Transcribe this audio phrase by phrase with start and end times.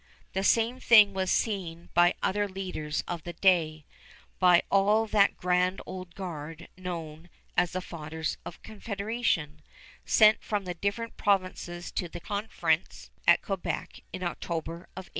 [0.33, 3.85] The same thing was seen by other leaders of the day,
[4.39, 9.61] by all that grand old guard known as the Fathers of Confederation,
[10.03, 15.09] sent from the different provinces to the conference at Quebec in October of 1864.